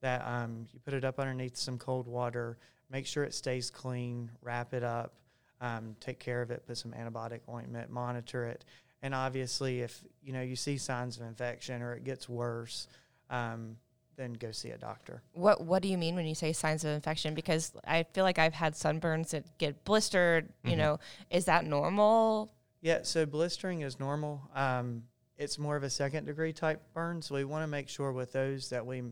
that 0.00 0.26
um, 0.26 0.66
you 0.72 0.80
put 0.84 0.94
it 0.94 1.04
up 1.04 1.18
underneath 1.18 1.56
some 1.56 1.78
cold 1.78 2.06
water, 2.06 2.56
make 2.90 3.06
sure 3.06 3.24
it 3.24 3.34
stays 3.34 3.70
clean, 3.70 4.30
wrap 4.42 4.72
it 4.72 4.82
up, 4.82 5.14
um, 5.60 5.96
take 6.00 6.18
care 6.18 6.40
of 6.40 6.50
it, 6.50 6.66
put 6.66 6.78
some 6.78 6.92
antibiotic 6.92 7.40
ointment, 7.48 7.90
monitor 7.90 8.44
it, 8.44 8.64
and 9.02 9.14
obviously, 9.14 9.80
if 9.80 10.02
you 10.22 10.32
know 10.32 10.42
you 10.42 10.56
see 10.56 10.76
signs 10.76 11.16
of 11.16 11.22
infection 11.26 11.82
or 11.82 11.94
it 11.94 12.04
gets 12.04 12.28
worse, 12.28 12.88
um, 13.30 13.76
then 14.18 14.34
go 14.34 14.50
see 14.50 14.70
a 14.70 14.76
doctor. 14.76 15.22
What 15.32 15.64
What 15.64 15.80
do 15.80 15.88
you 15.88 15.96
mean 15.96 16.14
when 16.16 16.26
you 16.26 16.34
say 16.34 16.52
signs 16.52 16.84
of 16.84 16.90
infection? 16.90 17.34
Because 17.34 17.72
I 17.86 18.02
feel 18.02 18.24
like 18.24 18.38
I've 18.38 18.52
had 18.52 18.74
sunburns 18.74 19.30
that 19.30 19.56
get 19.56 19.84
blistered. 19.84 20.52
You 20.64 20.72
Mhm. 20.72 20.76
know, 20.78 21.00
is 21.30 21.46
that 21.46 21.64
normal? 21.64 22.50
Yeah, 22.82 23.00
so 23.02 23.24
blistering 23.24 23.80
is 23.80 23.98
normal. 23.98 24.42
Um, 24.54 25.04
it's 25.38 25.56
more 25.58 25.76
of 25.76 25.84
a 25.84 25.90
second 25.90 26.26
degree 26.26 26.52
type 26.52 26.82
burn, 26.92 27.22
so 27.22 27.36
we 27.36 27.44
want 27.44 27.62
to 27.62 27.68
make 27.68 27.88
sure 27.88 28.12
with 28.12 28.32
those 28.32 28.68
that 28.70 28.84
we 28.84 29.02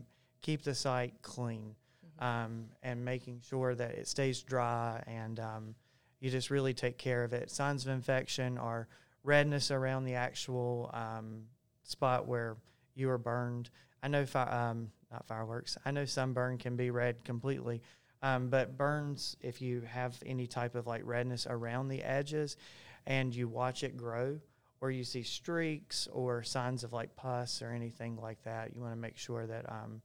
keep 0.41 0.61
the 0.63 0.75
site 0.75 1.21
clean 1.21 1.75
um, 2.19 2.69
and 2.83 3.03
making 3.03 3.39
sure 3.41 3.75
that 3.75 3.91
it 3.91 4.07
stays 4.07 4.41
dry 4.43 5.01
and 5.07 5.39
um, 5.39 5.75
you 6.19 6.29
just 6.29 6.49
really 6.49 6.73
take 6.73 6.97
care 6.97 7.23
of 7.23 7.31
it. 7.31 7.49
Signs 7.49 7.85
of 7.85 7.91
infection 7.93 8.57
are 8.57 8.87
redness 9.23 9.71
around 9.71 10.03
the 10.03 10.15
actual 10.15 10.89
um, 10.93 11.47
spot 11.83 12.27
where 12.27 12.57
you 12.93 13.07
were 13.07 13.17
burned. 13.17 13.69
I 14.03 14.07
know, 14.09 14.25
fi- 14.25 14.43
um, 14.69 14.91
not 15.11 15.27
fireworks. 15.27 15.77
I 15.85 15.91
know 15.91 16.05
sunburn 16.05 16.57
can 16.57 16.75
be 16.75 16.91
red 16.91 17.23
completely, 17.23 17.81
um, 18.21 18.49
but 18.49 18.77
burns, 18.77 19.37
if 19.41 19.61
you 19.61 19.81
have 19.81 20.17
any 20.25 20.47
type 20.47 20.75
of 20.75 20.87
like 20.87 21.01
redness 21.05 21.47
around 21.49 21.87
the 21.87 22.03
edges, 22.03 22.57
and 23.05 23.33
you 23.33 23.47
watch 23.47 23.83
it 23.83 23.95
grow, 23.95 24.39
or 24.81 24.91
you 24.91 25.03
see 25.03 25.23
streaks 25.23 26.07
or 26.11 26.43
signs 26.43 26.83
of 26.83 26.93
like 26.93 27.15
pus 27.15 27.61
or 27.61 27.71
anything 27.71 28.17
like 28.17 28.41
that, 28.43 28.75
you 28.75 28.81
want 28.81 28.93
to 28.93 28.99
make 28.99 29.17
sure 29.17 29.45
that 29.47 29.69
um, 29.71 30.01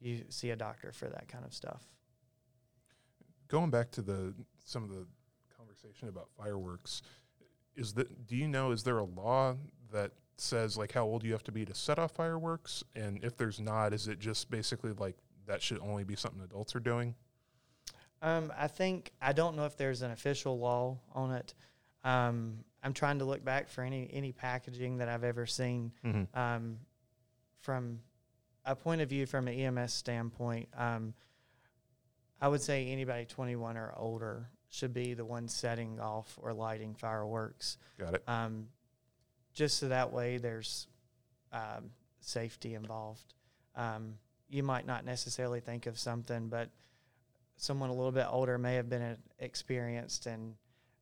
you 0.00 0.24
see 0.28 0.50
a 0.50 0.56
doctor 0.56 0.92
for 0.92 1.06
that 1.06 1.28
kind 1.28 1.44
of 1.44 1.52
stuff. 1.52 1.82
Going 3.48 3.70
back 3.70 3.90
to 3.92 4.02
the 4.02 4.34
some 4.64 4.82
of 4.84 4.90
the 4.90 5.06
conversation 5.56 6.08
about 6.08 6.28
fireworks, 6.36 7.02
is 7.76 7.94
that 7.94 8.26
do 8.26 8.36
you 8.36 8.48
know 8.48 8.70
is 8.70 8.84
there 8.84 8.98
a 8.98 9.04
law 9.04 9.56
that 9.92 10.12
says 10.36 10.76
like 10.76 10.92
how 10.92 11.04
old 11.04 11.24
you 11.24 11.32
have 11.32 11.44
to 11.44 11.52
be 11.52 11.64
to 11.64 11.74
set 11.74 11.98
off 11.98 12.12
fireworks? 12.12 12.82
And 12.94 13.22
if 13.24 13.36
there's 13.36 13.60
not, 13.60 13.92
is 13.92 14.08
it 14.08 14.18
just 14.18 14.50
basically 14.50 14.92
like 14.92 15.16
that 15.46 15.62
should 15.62 15.78
only 15.80 16.04
be 16.04 16.16
something 16.16 16.42
adults 16.42 16.74
are 16.74 16.80
doing? 16.80 17.14
Um, 18.22 18.52
I 18.56 18.68
think 18.68 19.12
I 19.20 19.32
don't 19.32 19.56
know 19.56 19.66
if 19.66 19.76
there's 19.76 20.02
an 20.02 20.10
official 20.10 20.58
law 20.58 20.98
on 21.14 21.32
it. 21.32 21.54
Um, 22.04 22.64
I'm 22.82 22.92
trying 22.92 23.18
to 23.20 23.24
look 23.24 23.44
back 23.44 23.68
for 23.68 23.82
any 23.82 24.08
any 24.12 24.32
packaging 24.32 24.98
that 24.98 25.08
I've 25.08 25.24
ever 25.24 25.46
seen 25.46 25.92
Mm-hmm. 26.04 26.38
um, 26.38 26.78
from 27.60 28.00
a 28.66 28.74
point 28.76 29.00
of 29.02 29.08
view 29.08 29.26
from 29.26 29.46
an 29.48 29.54
EMS 29.54 29.92
standpoint. 29.92 30.68
Um, 30.76 31.14
I 32.40 32.48
would 32.48 32.60
say 32.62 32.88
anybody 32.88 33.24
21 33.26 33.76
or 33.76 33.92
older 33.96 34.48
should 34.70 34.92
be 34.92 35.14
the 35.14 35.24
one 35.24 35.48
setting 35.48 36.00
off 36.00 36.38
or 36.42 36.52
lighting 36.52 36.94
fireworks, 36.94 37.78
Got 37.98 38.14
it. 38.14 38.22
um, 38.26 38.66
just 39.54 39.78
so 39.78 39.88
that 39.88 40.12
way 40.12 40.36
there's 40.36 40.88
um, 41.52 41.90
safety 42.20 42.74
involved. 42.74 43.34
Um, 43.76 44.14
you 44.48 44.62
might 44.62 44.86
not 44.86 45.04
necessarily 45.04 45.60
think 45.60 45.86
of 45.86 45.98
something, 45.98 46.48
but 46.48 46.68
someone 47.56 47.90
a 47.90 47.94
little 47.94 48.12
bit 48.12 48.26
older 48.28 48.58
may 48.58 48.74
have 48.74 48.88
been 48.88 49.02
uh, 49.02 49.16
experienced 49.38 50.26
and 50.26 50.54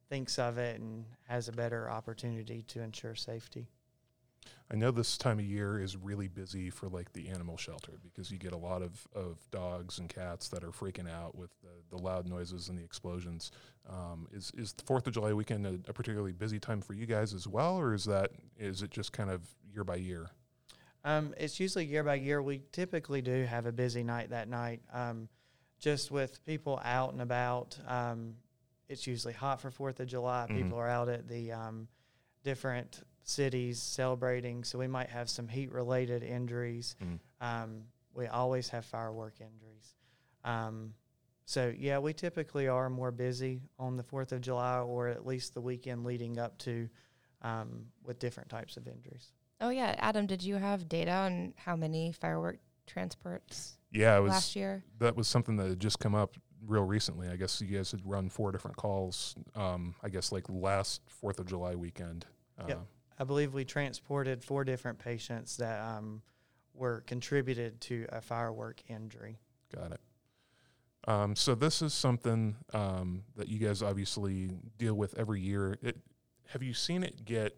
thinks 0.09 0.39
of 0.39 0.59
it 0.59 0.79
and 0.79 1.05
has 1.27 1.49
a 1.49 1.53
better 1.53 1.91
opportunity 1.91 2.63
to 2.69 2.81
ensure 2.81 3.15
safety. 3.15 3.67
I 4.73 4.77
know 4.77 4.91
this 4.91 5.19
time 5.19 5.39
of 5.39 5.45
year 5.45 5.79
is 5.79 5.97
really 5.97 6.29
busy 6.29 6.71
for 6.71 6.89
like 6.89 7.13
the 7.13 7.29
animal 7.29 7.59
shelter 7.59 7.93
because 8.03 8.31
you 8.31 8.39
get 8.39 8.53
a 8.53 8.57
lot 8.57 8.81
of, 8.81 9.07
of 9.15 9.39
dogs 9.51 9.99
and 9.99 10.09
cats 10.09 10.49
that 10.49 10.65
are 10.65 10.71
freaking 10.71 11.11
out 11.11 11.37
with 11.37 11.51
the, 11.61 11.97
the 11.97 12.03
loud 12.03 12.27
noises 12.27 12.69
and 12.69 12.79
the 12.79 12.83
explosions. 12.83 13.51
Um, 13.89 14.29
is 14.33 14.51
is 14.57 14.73
the 14.73 14.83
Fourth 14.85 15.07
of 15.07 15.13
July 15.13 15.33
weekend 15.35 15.67
a, 15.67 15.75
a 15.89 15.93
particularly 15.93 16.33
busy 16.33 16.59
time 16.59 16.81
for 16.81 16.95
you 16.95 17.05
guys 17.05 17.35
as 17.35 17.47
well, 17.47 17.77
or 17.77 17.93
is 17.93 18.05
that 18.07 18.31
is 18.57 18.83
it 18.83 18.91
just 18.91 19.13
kind 19.13 19.29
of 19.31 19.43
year 19.71 19.85
by 19.85 19.97
year? 19.97 20.31
Um, 21.05 21.35
it's 21.37 21.59
usually 21.59 21.85
year 21.85 22.05
by 22.05 22.15
year. 22.15 22.41
We 22.41 22.63
typically 22.73 23.21
do 23.23 23.45
have 23.45 23.67
a 23.67 23.73
busy 23.73 24.05
night 24.05 24.31
that 24.31 24.49
night, 24.49 24.81
um, 24.93 25.29
just 25.81 26.11
with 26.11 26.45
people 26.47 26.81
out 26.85 27.13
and 27.13 27.21
about. 27.21 27.77
Um, 27.87 28.37
it's 28.89 29.07
usually 29.07 29.35
hot 29.35 29.61
for 29.61 29.71
Fourth 29.71 30.01
of 30.01 30.07
July. 30.07 30.47
Mhm. 30.49 30.63
People 30.63 30.79
are 30.79 30.89
out 30.89 31.09
at 31.09 31.29
the 31.29 31.53
um, 31.53 31.89
different 32.45 33.03
cities 33.23 33.81
celebrating, 33.81 34.65
so 34.65 34.79
we 34.79 34.87
might 34.89 35.09
have 35.11 35.29
some 35.31 35.49
heat-related 35.49 36.23
injuries. 36.23 36.97
Mhm. 37.01 37.19
Um, 37.41 37.85
we 38.15 38.27
always 38.27 38.69
have 38.71 38.85
firework 38.85 39.41
injuries. 39.41 39.95
Um, 40.45 40.95
so 41.45 41.73
yeah, 41.77 41.99
we 41.99 42.13
typically 42.13 42.69
are 42.69 42.89
more 42.91 43.11
busy 43.11 43.63
on 43.79 43.97
the 43.97 44.03
Fourth 44.03 44.33
of 44.33 44.41
July, 44.41 44.79
or 44.81 45.09
at 45.09 45.25
least 45.27 45.55
the 45.55 45.61
weekend 45.61 46.05
leading 46.05 46.39
up 46.39 46.59
to, 46.59 46.89
um, 47.43 47.87
with 48.05 48.19
different 48.19 48.49
types 48.51 48.77
of 48.77 48.87
injuries. 48.87 49.33
Oh 49.61 49.69
yeah, 49.71 49.95
Adam, 49.99 50.27
did 50.27 50.43
you 50.43 50.57
have 50.57 50.89
data 50.89 51.13
on 51.13 51.55
how 51.57 51.77
many 51.77 52.13
firework 52.13 52.59
transports 52.87 53.79
Yeah, 53.93 54.17
it 54.19 54.21
was 54.21 54.31
last 54.31 54.57
year? 54.57 54.85
that 54.99 55.15
was 55.17 55.29
something 55.29 55.57
that 55.57 55.69
had 55.69 55.81
just 55.81 55.99
come 56.01 56.15
up 56.15 56.37
real 56.67 56.85
recently. 56.85 57.29
I 57.29 57.37
guess 57.37 57.61
you 57.61 57.77
guys 57.77 57.91
had 57.91 58.05
run 58.05 58.29
four 58.29 58.53
different 58.53 58.77
calls. 58.77 59.35
Um, 59.55 59.95
I 60.03 60.09
guess 60.09 60.33
like 60.33 60.45
last 60.49 61.01
Fourth 61.09 61.39
of 61.41 61.47
July 61.47 61.75
weekend. 61.75 62.27
Uh, 62.59 62.65
Yep. 62.69 62.87
I 63.19 63.25
believe 63.25 63.55
we 63.55 63.65
transported 63.65 64.43
four 64.43 64.65
different 64.65 64.99
patients 64.99 65.57
that 65.59 65.81
um, 65.81 66.23
were 66.75 67.03
contributed 67.07 67.81
to 67.83 68.07
a 68.11 68.21
firework 68.21 68.83
injury. 68.89 69.39
Got 69.75 69.93
it. 69.93 70.01
Um, 71.09 71.35
so 71.35 71.55
this 71.55 71.83
is 71.83 71.93
something 71.93 72.57
um, 72.73 73.25
that 73.37 73.49
you 73.49 73.59
guys 73.59 73.83
obviously 73.83 74.51
deal 74.79 74.95
with 74.95 75.19
every 75.19 75.41
year. 75.41 75.77
It, 75.83 75.99
have 76.49 76.63
you 76.63 76.75
seen 76.75 77.03
it 77.03 77.25
get 77.25 77.57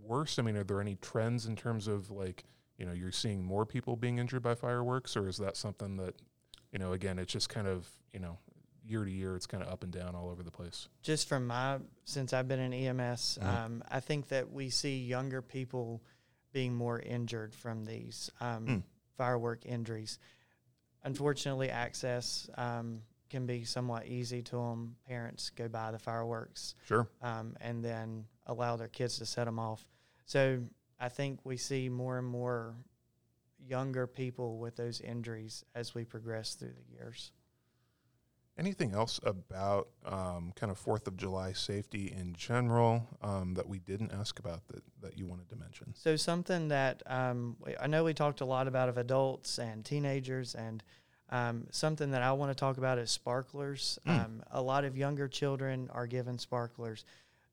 worse? 0.00 0.38
I 0.38 0.42
mean, 0.42 0.56
are 0.56 0.64
there 0.64 0.80
any 0.80 0.96
trends 0.96 1.46
in 1.46 1.56
terms 1.56 1.88
of 1.88 2.10
like, 2.10 2.44
you 2.78 2.86
know, 2.86 2.92
you're 2.92 3.10
seeing 3.10 3.42
more 3.42 3.66
people 3.66 3.96
being 3.96 4.18
injured 4.18 4.42
by 4.42 4.54
fireworks, 4.54 5.16
or 5.16 5.28
is 5.28 5.38
that 5.38 5.56
something 5.56 5.96
that, 5.96 6.14
you 6.72 6.78
know, 6.78 6.92
again, 6.92 7.18
it's 7.18 7.32
just 7.32 7.48
kind 7.48 7.66
of, 7.66 7.88
you 8.12 8.20
know, 8.20 8.38
year 8.88 9.04
to 9.04 9.10
year, 9.10 9.36
it's 9.36 9.46
kind 9.46 9.62
of 9.62 9.68
up 9.68 9.82
and 9.82 9.92
down 9.92 10.14
all 10.14 10.30
over 10.30 10.42
the 10.42 10.50
place. 10.50 10.88
Just 11.02 11.28
from 11.28 11.46
my, 11.46 11.78
since 12.04 12.32
I've 12.32 12.48
been 12.48 12.58
in 12.60 12.72
EMS, 12.72 13.38
Mhm. 13.40 13.44
um, 13.46 13.84
I 13.88 14.00
think 14.00 14.28
that 14.28 14.50
we 14.50 14.70
see 14.70 15.04
younger 15.04 15.42
people 15.42 16.02
being 16.52 16.74
more 16.74 16.98
injured 16.98 17.54
from 17.54 17.84
these 17.84 18.30
um, 18.40 18.66
Mm. 18.66 18.82
firework 19.16 19.66
injuries. 19.66 20.18
Unfortunately, 21.04 21.70
access 21.70 22.48
um, 22.56 23.02
can 23.28 23.46
be 23.46 23.64
somewhat 23.64 24.06
easy 24.06 24.42
to 24.42 24.56
them. 24.56 24.96
Parents 25.06 25.50
go 25.50 25.68
buy 25.68 25.90
the 25.90 25.98
fireworks 25.98 26.74
Sure. 26.86 27.06
um, 27.20 27.56
and 27.60 27.84
then 27.84 28.26
allow 28.46 28.76
their 28.76 28.88
kids 28.88 29.18
to 29.18 29.26
set 29.26 29.44
them 29.44 29.58
off. 29.58 29.86
So 30.24 30.64
I 30.98 31.08
think 31.10 31.44
we 31.44 31.56
see 31.58 31.88
more 31.90 32.18
and 32.18 32.26
more 32.26 32.74
younger 33.60 34.06
people 34.06 34.58
with 34.58 34.76
those 34.76 35.00
injuries 35.00 35.64
as 35.74 35.94
we 35.94 36.04
progress 36.04 36.54
through 36.54 36.72
the 36.72 36.92
years. 36.94 37.32
Anything 38.58 38.92
else 38.92 39.20
about 39.22 39.88
um, 40.04 40.52
kind 40.56 40.72
of 40.72 40.78
Fourth 40.78 41.06
of 41.06 41.16
July 41.16 41.52
safety 41.52 42.12
in 42.16 42.34
general 42.34 43.06
um, 43.22 43.54
that 43.54 43.68
we 43.68 43.78
didn't 43.78 44.12
ask 44.12 44.38
about 44.40 44.66
that, 44.68 44.82
that 45.00 45.16
you 45.16 45.26
wanted 45.26 45.48
to 45.50 45.56
mention? 45.56 45.94
So 45.94 46.16
something 46.16 46.68
that 46.68 47.02
um, 47.06 47.56
I 47.80 47.86
know 47.86 48.02
we 48.02 48.14
talked 48.14 48.40
a 48.40 48.44
lot 48.44 48.66
about 48.66 48.88
of 48.88 48.98
adults 48.98 49.58
and 49.58 49.84
teenagers, 49.84 50.56
and 50.56 50.82
um, 51.30 51.68
something 51.70 52.10
that 52.10 52.22
I 52.22 52.32
want 52.32 52.50
to 52.50 52.54
talk 52.56 52.78
about 52.78 52.98
is 52.98 53.10
sparklers. 53.12 53.98
Mm. 54.06 54.24
Um, 54.24 54.42
a 54.50 54.60
lot 54.60 54.84
of 54.84 54.96
younger 54.96 55.28
children 55.28 55.88
are 55.92 56.06
given 56.08 56.36
sparklers. 56.38 57.04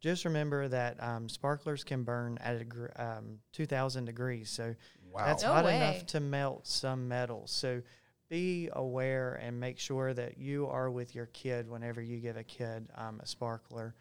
Just 0.01 0.25
remember 0.25 0.67
that 0.67 1.01
um, 1.03 1.29
sparklers 1.29 1.83
can 1.83 2.03
burn 2.03 2.37
at 2.43 2.61
a 2.61 2.63
gr- 2.63 2.87
um, 2.95 3.39
2,000 3.53 4.05
degrees. 4.05 4.49
So 4.49 4.75
Wow. 5.11 5.25
That's 5.27 5.43
No 5.43 5.53
hot 5.53 5.65
way. 5.65 5.77
enough 5.77 6.05
to 6.07 6.19
melt 6.19 6.67
some 6.67 7.07
metals. 7.07 7.49
So 7.49 7.81
be 8.29 8.69
aware 8.73 9.35
and 9.35 9.59
make 9.59 9.79
sure 9.79 10.13
that 10.13 10.37
you 10.37 10.67
are 10.67 10.89
with 10.89 11.13
your 11.13 11.27
kid 11.27 11.69
whenever 11.69 12.01
you 12.01 12.17
give 12.17 12.37
a 12.37 12.43
kid 12.43 12.87
um, 12.95 13.19
a 13.21 13.25
sparkler. 13.27 13.95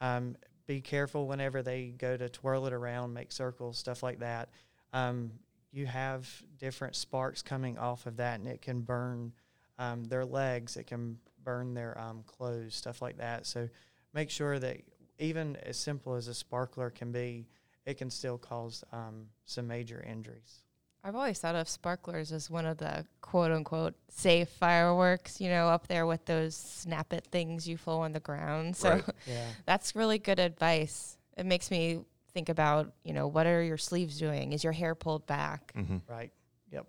Um, 0.00 0.36
be 0.66 0.80
careful 0.80 1.26
whenever 1.26 1.62
they 1.62 1.94
go 1.96 2.16
to 2.16 2.28
twirl 2.28 2.66
it 2.66 2.72
around, 2.72 3.12
make 3.12 3.32
circles, 3.32 3.78
stuff 3.78 4.02
like 4.02 4.18
that. 4.20 4.48
Um, 4.92 5.32
you 5.72 5.86
have 5.86 6.28
different 6.58 6.96
sparks 6.96 7.42
coming 7.42 7.78
off 7.78 8.06
of 8.06 8.16
that, 8.16 8.40
and 8.40 8.48
it 8.48 8.62
can 8.62 8.80
burn 8.80 9.32
um, 9.78 10.04
their 10.04 10.24
legs. 10.24 10.76
It 10.76 10.86
can 10.86 11.18
burn 11.44 11.74
their 11.74 11.98
um, 12.00 12.22
clothes, 12.26 12.74
stuff 12.74 13.02
like 13.02 13.18
that. 13.18 13.46
So 13.46 13.68
make 14.14 14.30
sure 14.30 14.58
that 14.58 14.78
even 15.18 15.56
as 15.56 15.76
simple 15.76 16.14
as 16.14 16.28
a 16.28 16.34
sparkler 16.34 16.90
can 16.90 17.12
be, 17.12 17.46
it 17.84 17.98
can 17.98 18.10
still 18.10 18.38
cause 18.38 18.82
um, 18.92 19.26
some 19.44 19.66
major 19.66 20.04
injuries. 20.06 20.65
I've 21.06 21.14
always 21.14 21.38
thought 21.38 21.54
of 21.54 21.68
sparklers 21.68 22.32
as 22.32 22.50
one 22.50 22.66
of 22.66 22.78
the 22.78 23.06
quote 23.20 23.52
unquote 23.52 23.94
safe 24.08 24.48
fireworks, 24.48 25.40
you 25.40 25.48
know, 25.48 25.68
up 25.68 25.86
there 25.86 26.04
with 26.04 26.24
those 26.24 26.56
snap 26.56 27.12
it 27.12 27.28
things 27.30 27.68
you 27.68 27.76
flow 27.76 28.00
on 28.00 28.12
the 28.12 28.18
ground. 28.18 28.76
So 28.76 28.90
Right. 28.90 29.04
Yeah. 29.26 29.46
that's 29.66 29.94
really 29.94 30.18
good 30.18 30.40
advice. 30.40 31.16
It 31.36 31.46
makes 31.46 31.70
me 31.70 32.00
think 32.34 32.48
about, 32.48 32.92
you 33.04 33.12
know, 33.12 33.28
what 33.28 33.46
are 33.46 33.62
your 33.62 33.78
sleeves 33.78 34.18
doing? 34.18 34.52
Is 34.52 34.64
your 34.64 34.72
hair 34.72 34.96
pulled 34.96 35.26
back? 35.28 35.72
Mm-hmm. 35.76 35.98
Right. 36.08 36.32
Yep. 36.72 36.86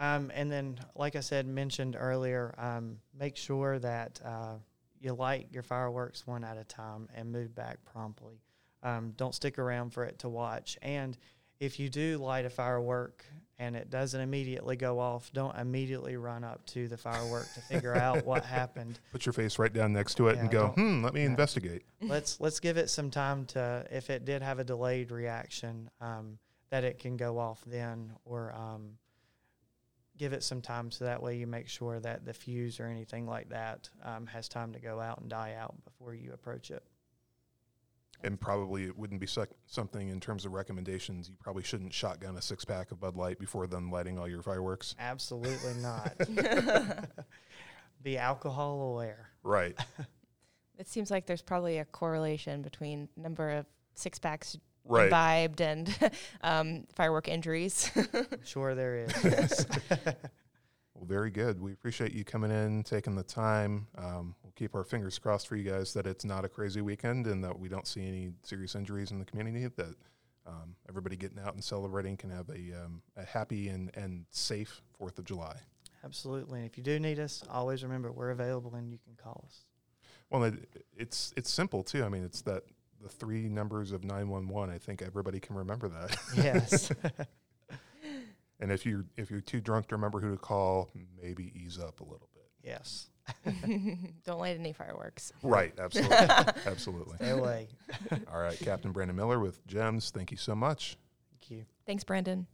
Um, 0.00 0.32
and 0.34 0.50
then, 0.50 0.78
like 0.94 1.14
I 1.14 1.20
said, 1.20 1.46
mentioned 1.46 1.96
earlier, 2.00 2.54
um, 2.56 2.98
make 3.18 3.36
sure 3.36 3.78
that 3.78 4.20
uh, 4.24 4.54
you 5.00 5.12
light 5.12 5.48
your 5.52 5.62
fireworks 5.62 6.26
one 6.26 6.44
at 6.44 6.56
a 6.56 6.64
time 6.64 7.10
and 7.14 7.30
move 7.30 7.54
back 7.54 7.76
promptly. 7.84 8.40
Um, 8.82 9.12
don't 9.16 9.34
stick 9.34 9.58
around 9.58 9.90
for 9.92 10.04
it 10.04 10.20
to 10.20 10.28
watch. 10.30 10.78
And 10.80 11.18
if 11.60 11.78
you 11.78 11.88
do 11.88 12.18
light 12.18 12.44
a 12.44 12.50
firework 12.50 13.24
and 13.60 13.74
it 13.74 13.90
doesn't 13.90 14.20
immediately 14.20 14.76
go 14.76 15.00
off, 15.00 15.32
don't 15.32 15.56
immediately 15.56 16.16
run 16.16 16.44
up 16.44 16.64
to 16.66 16.86
the 16.86 16.96
firework 16.96 17.52
to 17.54 17.60
figure 17.62 17.94
out 17.96 18.24
what 18.26 18.44
happened. 18.44 19.00
Put 19.10 19.26
your 19.26 19.32
face 19.32 19.58
right 19.58 19.72
down 19.72 19.92
next 19.92 20.14
to 20.16 20.28
it 20.28 20.36
Yeah, 20.36 20.42
and 20.42 20.50
go, 20.50 20.68
hmm, 20.68 21.02
let 21.02 21.12
me 21.14 21.20
yeah. 21.22 21.26
investigate. 21.26 21.82
let's 22.00 22.40
let's 22.40 22.60
give 22.60 22.76
it 22.76 22.88
some 22.88 23.10
time 23.10 23.44
to 23.46 23.84
if 23.90 24.10
it 24.10 24.24
did 24.24 24.42
have 24.42 24.60
a 24.60 24.64
delayed 24.64 25.10
reaction 25.10 25.90
um, 26.00 26.38
that 26.70 26.84
it 26.84 26.98
can 27.00 27.16
go 27.16 27.38
off 27.38 27.60
then 27.66 28.12
or 28.24 28.52
um, 28.54 28.90
give 30.16 30.32
it 30.32 30.42
some 30.44 30.60
time 30.60 30.90
so 30.92 31.04
that 31.04 31.20
way 31.22 31.36
you 31.36 31.46
make 31.46 31.68
sure 31.68 31.98
that 32.00 32.24
the 32.24 32.32
fuse 32.34 32.78
or 32.78 32.86
anything 32.86 33.26
like 33.26 33.48
that 33.48 33.88
um, 34.04 34.26
has 34.26 34.48
time 34.48 34.72
to 34.72 34.78
go 34.80 35.00
out 35.00 35.20
and 35.20 35.28
die 35.30 35.54
out 35.58 35.74
before 35.84 36.14
you 36.14 36.32
approach 36.32 36.70
it 36.70 36.82
And 38.24 38.40
probably 38.40 38.84
it 38.84 38.98
wouldn't 38.98 39.20
be 39.20 39.26
sec- 39.28 39.50
something 39.66 40.08
in 40.08 40.18
terms 40.18 40.44
of 40.44 40.52
recommendations. 40.52 41.28
You 41.28 41.36
probably 41.40 41.62
shouldn't 41.62 41.92
shotgun 41.94 42.36
a 42.36 42.42
six 42.42 42.64
pack 42.64 42.90
of 42.90 42.98
Bud 43.00 43.16
Light 43.16 43.38
before 43.38 43.66
then 43.68 43.90
lighting 43.90 44.18
all 44.18 44.26
your 44.28 44.42
fireworks. 44.42 44.96
absolutely 44.98 45.74
not 45.80 46.14
be 48.02 48.18
alcohol 48.18 48.92
aware 48.92 49.28
Right. 49.42 49.78
It 50.78 50.88
seems 50.88 51.10
like 51.10 51.26
there's 51.26 51.42
probably 51.42 51.78
a 51.78 51.84
correlation 51.84 52.62
between 52.62 53.08
number 53.16 53.50
of 53.50 53.66
six 53.94 54.18
packs 54.20 54.56
Right. 54.84 55.04
imbibed 55.06 55.60
and 55.60 55.94
um, 56.40 56.84
firework 56.94 57.26
injuries. 57.28 57.90
sure 58.44 58.74
there 58.76 58.96
is 59.04 59.66
Well, 60.94 61.04
very 61.04 61.30
good. 61.30 61.60
We 61.60 61.72
appreciate 61.72 62.12
you 62.12 62.24
coming 62.24 62.50
in, 62.52 62.84
taking 62.84 63.16
the 63.16 63.22
time. 63.24 63.88
Um, 63.96 64.34
we'll 64.42 64.47
keep 64.58 64.74
our 64.74 64.82
fingers 64.84 65.18
crossed 65.18 65.46
for 65.46 65.54
you 65.56 65.70
guys 65.70 65.92
that 65.94 66.06
it's 66.06 66.24
not 66.24 66.44
a 66.44 66.48
crazy 66.48 66.80
weekend 66.80 67.26
and 67.28 67.44
that 67.44 67.56
we 67.58 67.68
don't 67.68 67.86
see 67.86 68.06
any 68.06 68.30
serious 68.42 68.74
injuries 68.74 69.12
in 69.12 69.18
the 69.20 69.24
community. 69.24 69.68
That 69.76 69.94
um, 70.46 70.74
everybody 70.88 71.16
getting 71.16 71.38
out 71.38 71.54
and 71.54 71.62
celebrating 71.62 72.16
can 72.16 72.30
have 72.30 72.48
a, 72.48 72.84
um, 72.84 73.02
a 73.16 73.24
happy 73.24 73.68
and, 73.68 73.90
and 73.94 74.24
safe 74.30 74.80
Fourth 74.98 75.18
of 75.18 75.24
July. 75.26 75.54
absolutely 76.04 76.58
and 76.60 76.68
if 76.68 76.76
you 76.76 76.82
do 76.82 76.98
need 76.98 77.18
us 77.20 77.44
always 77.50 77.82
remember 77.84 78.10
we're 78.10 78.30
available 78.30 78.74
and 78.74 78.90
you 78.90 78.98
can 79.04 79.14
call 79.22 79.44
us 79.46 79.64
Well, 80.30 80.42
it, 80.44 80.54
it's 80.96 81.32
it's 81.36 81.50
simple 81.50 81.82
too. 81.84 82.02
I 82.04 82.08
mean, 82.08 82.24
it's 82.24 82.42
that 82.42 82.62
the 83.00 83.08
three 83.08 83.48
numbers 83.48 83.92
of 83.92 84.02
nine 84.04 84.28
one 84.28 84.48
one. 84.48 84.70
I 84.70 84.78
think 84.78 85.02
everybody 85.02 85.38
can 85.38 85.54
remember 85.54 85.88
that. 85.88 86.16
yes 86.34 86.90
and 88.60 88.72
if 88.72 88.84
you 88.84 89.04
if 89.16 89.30
you're 89.30 89.40
too 89.40 89.60
drunk 89.60 89.86
to 89.88 89.94
remember 89.94 90.18
who 90.20 90.32
to 90.32 90.36
call, 90.36 90.90
maybe 91.22 91.52
ease 91.54 91.78
up 91.78 92.00
a 92.00 92.04
little 92.04 92.28
bit. 92.34 92.48
yes 92.64 93.08
Don't 94.24 94.40
light 94.40 94.58
any 94.58 94.72
fireworks. 94.72 95.32
Right. 95.42 95.72
Absolutely. 95.78 96.16
absolutely. 96.66 97.16
stay 97.16 97.30
away 97.30 97.68
All 98.32 98.40
right, 98.40 98.58
Captain 98.58 98.92
Brandon 98.92 99.16
Miller 99.16 99.38
with 99.38 99.66
GEMS. 99.66 100.10
Thank 100.10 100.30
you 100.30 100.36
so 100.36 100.54
much. 100.54 100.96
thank 101.32 101.50
you 101.50 101.64
Thanks, 101.86 102.04
Brandon. 102.04 102.46